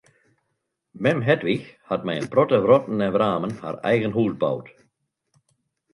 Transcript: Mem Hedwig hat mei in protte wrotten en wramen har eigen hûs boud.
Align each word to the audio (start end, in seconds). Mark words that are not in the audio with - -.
Mem 0.93 1.21
Hedwig 1.21 1.63
hat 1.89 2.05
mei 2.05 2.15
in 2.21 2.31
protte 2.33 2.57
wrotten 2.65 2.97
en 3.05 3.13
wramen 3.15 3.53
har 3.63 3.77
eigen 3.91 4.15
hûs 4.17 4.35
boud. 4.41 4.65